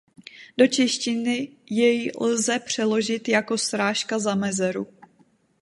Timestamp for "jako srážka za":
3.27-4.35